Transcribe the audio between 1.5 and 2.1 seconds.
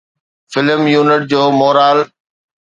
moral